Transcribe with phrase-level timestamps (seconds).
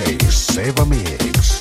[0.00, 1.59] DJ Seba Mix.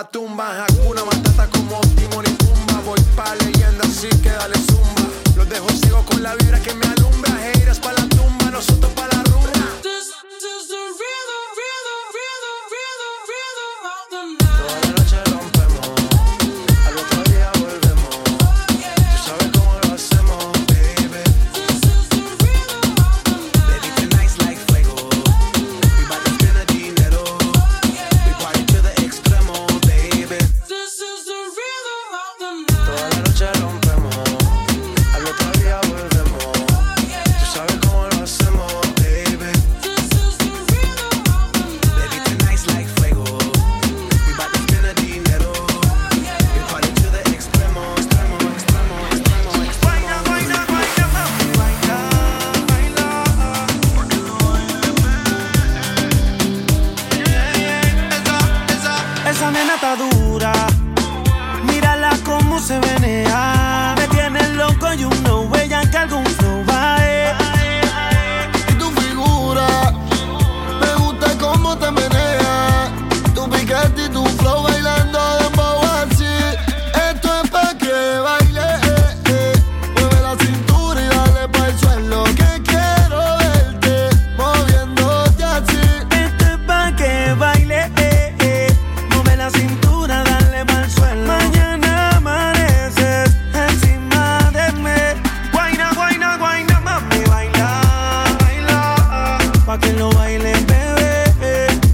[0.00, 0.64] la tumba.
[0.64, 2.80] Hakuna Matata como Timon y Pumba.
[2.86, 5.02] Voy pa' leyenda, así que dale zumba.
[5.36, 7.32] Los dejo ciego con la vibra que me alumbra.
[7.48, 8.90] Heiras pa' la tumba, nosotros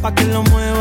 [0.07, 0.76] pa' que lo mueva.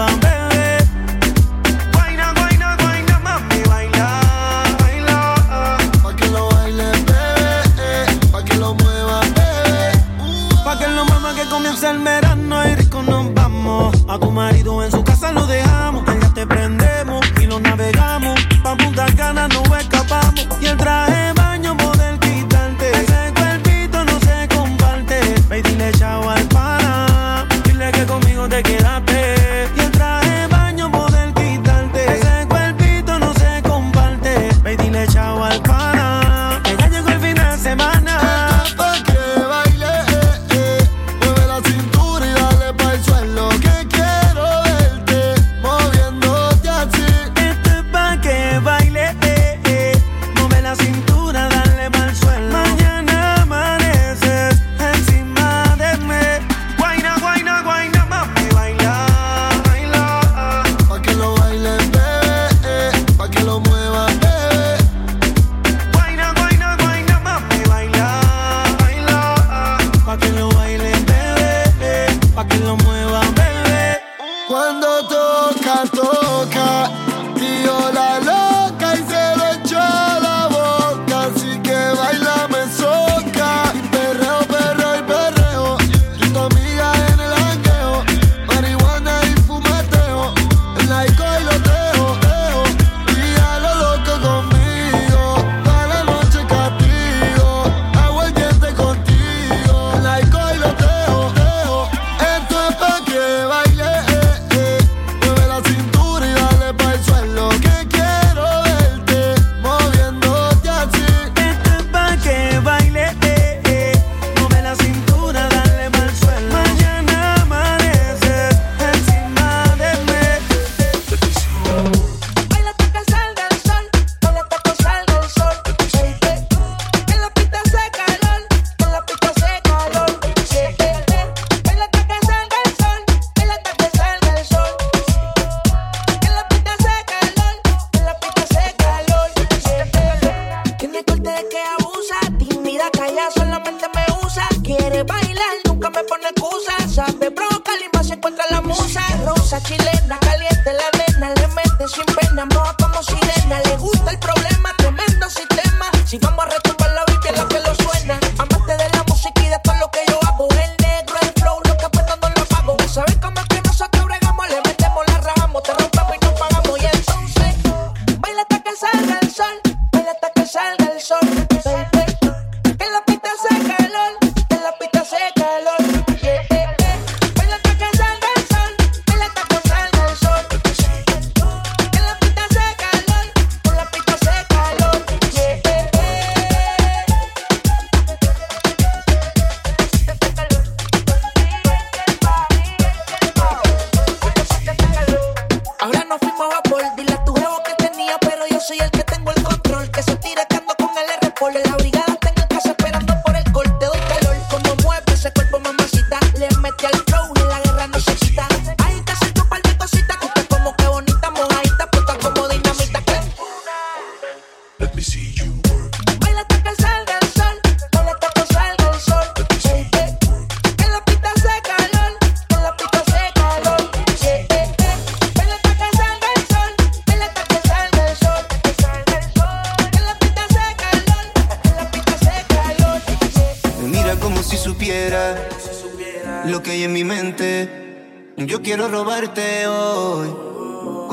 [206.77, 207.05] que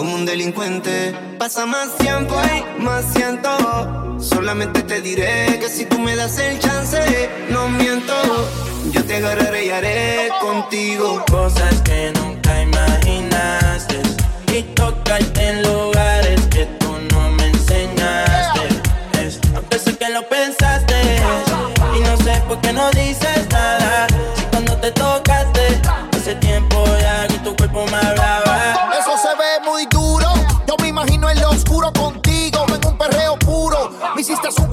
[0.02, 1.14] como un delincuente.
[1.38, 3.50] Pasa más tiempo y más siento.
[4.18, 6.98] Solamente te diré que si tú me das el chance,
[7.50, 8.12] no miento.
[8.90, 14.02] Yo te agarraré y haré contigo cosas que nunca imaginaste
[14.52, 16.21] y tocarte en lugares
[34.52, 34.68] Eso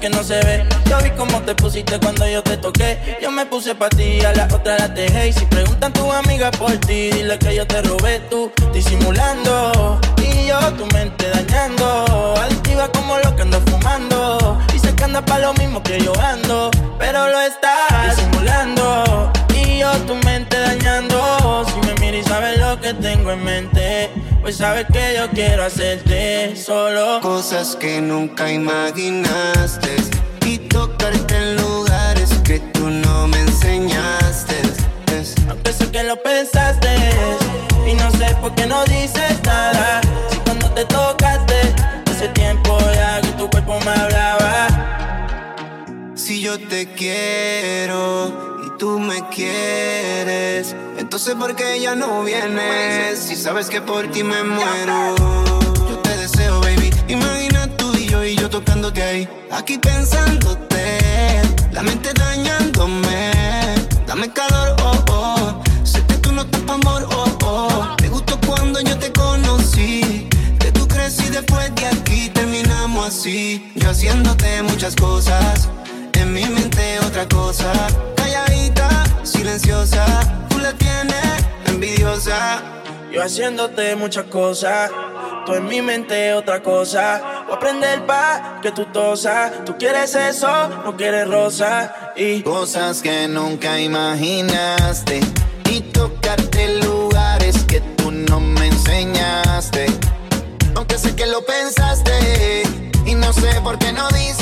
[0.00, 0.64] que no se ve.
[0.86, 3.18] Yo vi cómo te pusiste cuando yo te toqué.
[3.20, 5.28] Yo me puse pa' ti, a la otra la dejé.
[5.28, 10.00] Y si preguntan tu amiga por ti, dile que yo te robé tú, disimulando.
[10.16, 12.34] Y yo tu mente dañando.
[12.38, 14.58] Adictiva como lo que ando fumando.
[14.72, 16.70] Dice que anda pa' lo mismo que yo ando.
[16.98, 19.30] Pero lo estás disimulando.
[19.54, 21.64] Y yo tu mente dañando.
[21.66, 23.79] Si me miras y sabes lo que tengo en mente
[24.50, 29.94] pues sabes que yo quiero hacerte solo cosas que nunca imaginaste
[30.44, 34.56] y tocarte en lugares que tú no me enseñaste.
[35.48, 36.88] Aunque sé que lo pensaste
[37.86, 40.00] y no sé por qué no dices nada.
[40.32, 41.54] Si cuando te tocaste
[42.10, 44.66] hace tiempo ya que tu cuerpo me hablaba.
[46.16, 50.74] Si yo te quiero y tú me quieres
[51.10, 53.18] entonces, ¿por qué ya no vienes?
[53.18, 55.16] Si sabes que por ti me muero.
[55.88, 56.88] Yo te deseo, baby.
[57.08, 59.28] Imagina tú y yo y yo tocándote ahí.
[59.50, 61.42] Aquí pensándote.
[61.72, 63.32] La mente dañándome.
[64.06, 65.62] Dame calor, oh, oh.
[65.82, 67.96] Sé que tú no estás pa' amor, oh, oh.
[68.00, 70.28] Me gustó cuando yo te conocí.
[70.60, 73.72] Que tú crecí después de aquí terminamos así.
[73.74, 75.68] Yo haciéndote muchas cosas.
[76.12, 77.72] En mi mente otra cosa.
[78.14, 80.40] Calladita, silenciosa.
[83.22, 84.90] Haciéndote muchas cosas,
[85.44, 87.42] tú en mi mente otra cosa.
[87.44, 89.64] Voy a aprender pa' que tú tosas.
[89.66, 90.48] Tú quieres eso,
[90.84, 92.12] no quieres rosa.
[92.16, 95.20] Y cosas que nunca imaginaste.
[95.70, 99.86] Y tocarte lugares que tú no me enseñaste.
[100.74, 102.62] Aunque sé que lo pensaste.
[103.04, 104.39] Y no sé por qué no dices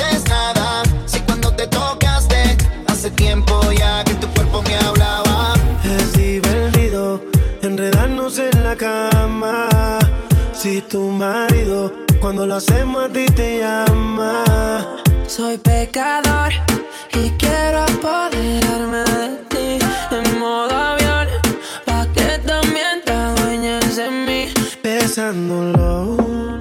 [8.78, 9.68] cama.
[10.52, 14.44] Si tu marido, cuando lo hacemos a ti te llama.
[15.26, 16.52] Soy pecador
[17.12, 19.78] y quiero apoderarme de ti
[20.10, 21.26] en modo avión.
[21.84, 24.46] Pa' que también te adueñes en mí.
[24.82, 26.16] Pesándolo,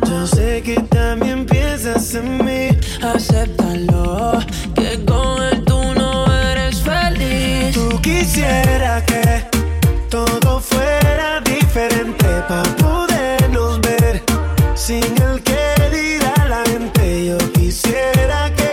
[0.10, 2.78] yo sé que también piensas en mí.
[3.02, 4.40] Acéptalo,
[4.76, 7.74] que con él tú no eres feliz.
[7.74, 8.77] Tú quisieras
[14.88, 17.26] sin el que dirá la gente.
[17.26, 18.72] Yo quisiera que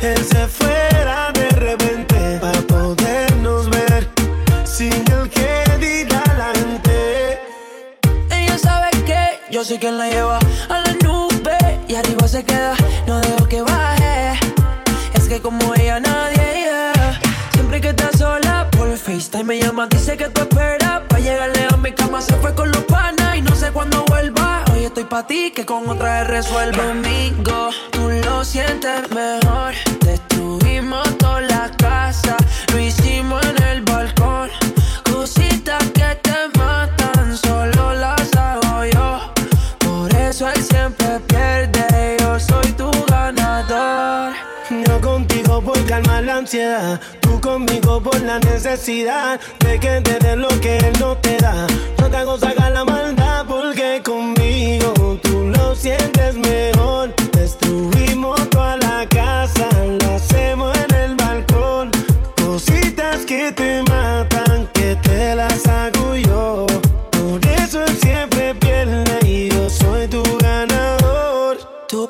[0.00, 4.08] él se fuera de repente para podernos ver
[4.64, 7.40] sin el que dirá la gente.
[8.30, 12.76] Ella sabe que yo soy quien la lleva a la nube y arriba se queda.
[13.08, 14.38] No dejo que baje.
[15.14, 16.92] Es que como ella nadie,
[17.52, 21.00] siempre que está sola, por FaceTime me llama, dice que tú esperas.
[21.08, 24.45] Pa' llegarle a mi cama se fue con los panas y no sé cuándo vuelva.
[25.10, 26.82] Pa' ti, que con otra resuelvo.
[26.82, 29.72] Conmigo, tú lo sientes mejor.
[30.04, 32.36] Destruimos toda la casa,
[32.72, 34.50] lo hicimos en el balcón.
[35.04, 39.32] Cositas que te matan, solo las hago yo.
[39.78, 44.32] Por eso él siempre pierde, yo soy tu ganador.
[44.70, 50.34] Yo contigo por calmar la ansiedad, tú conmigo por la necesidad de que te dé
[50.34, 51.66] lo que él no te da.
[51.98, 52.36] No te hago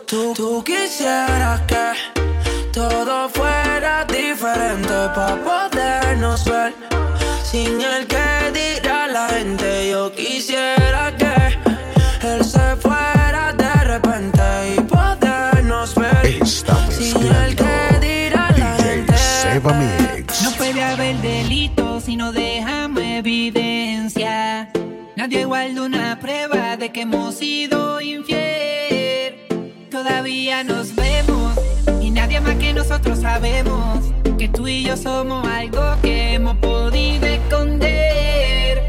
[0.06, 1.92] Tú, tú, quisieras que
[2.72, 6.74] todo fuera diferente para podernos ver.
[7.42, 11.58] Sin el que dirá la gente, yo quisiera que
[12.24, 14.42] él se fuera de repente
[14.76, 16.26] y podernos ver.
[16.40, 19.16] Está Sin el mezclando que dirá la DJ gente.
[19.16, 20.42] Seba Mix.
[20.44, 24.70] No puede haber delito si no dejamos evidencia.
[25.16, 28.55] Nadie igual una prueba de que hemos sido infiel.
[30.26, 31.54] Nos vemos
[32.02, 37.24] y nadie más que nosotros sabemos que tú y yo somos algo que hemos podido
[37.26, 38.82] esconder.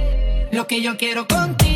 [0.52, 1.67] Lo que yo quiero contigo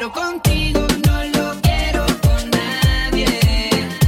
[0.00, 3.28] quiero contigo no lo quiero con nadie.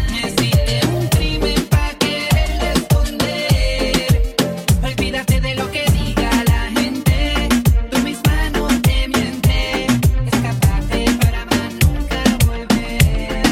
[0.08, 4.22] Hiciste un crimen pa' quererle esconder.
[4.82, 7.48] Olvídate de lo que diga la gente.
[7.90, 9.86] Tú misma no te mientes.
[10.32, 13.42] Escapate para más nunca volver.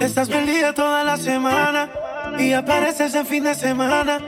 [0.00, 1.88] Estás perdida toda la semana
[2.36, 4.18] y apareces en fin de semana.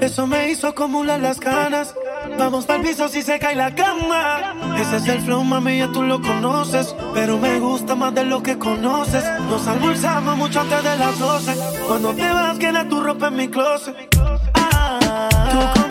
[0.00, 1.92] Eso me hizo acumular las ganas.
[2.38, 4.54] Vamos pa'l piso si se cae la cama.
[4.78, 6.94] Ese es el flow, mami, ya tú lo conoces.
[7.14, 9.24] Pero me gusta más de lo que conoces.
[9.48, 11.54] Nos almorzamos mucho antes de las 12.
[11.86, 13.96] Cuando te vas, queda tu ropa en mi closet.
[14.54, 15.86] Ah, tú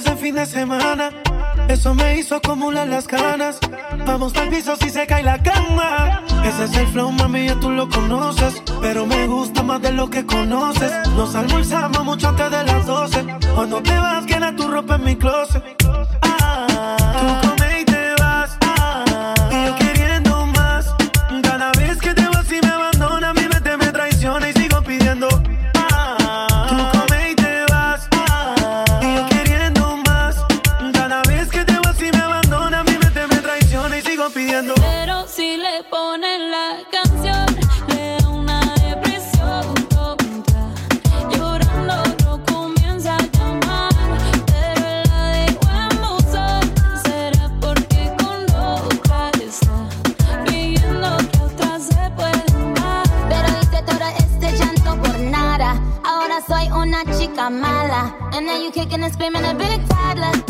[0.00, 1.10] apareces en fin de semana.
[1.68, 3.58] Eso me hizo acumular las ganas.
[4.06, 6.22] Vamos al piso si se cae la cama.
[6.44, 8.62] Ese es el flow, mami, ya tú lo conoces.
[8.80, 10.92] Pero me gusta más de lo que conoces.
[11.16, 13.24] Nos almorzamos mucho antes de las 12.
[13.54, 15.62] Cuando te vas, queda tu ropa en mi closet.
[58.40, 60.49] And now you kicking and screaming a big toddler.